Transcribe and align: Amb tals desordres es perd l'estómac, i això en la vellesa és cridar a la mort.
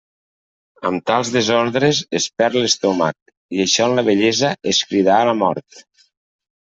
Amb 0.89 1.01
tals 1.09 1.31
desordres 1.33 1.99
es 2.19 2.25
perd 2.41 2.57
l'estómac, 2.59 3.33
i 3.57 3.61
això 3.65 3.87
en 3.89 3.93
la 3.99 4.05
vellesa 4.07 4.49
és 4.73 4.81
cridar 4.93 5.19
a 5.19 5.29
la 5.31 5.37
mort. 5.43 5.85